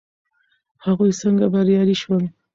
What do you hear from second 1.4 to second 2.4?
بریالي شول.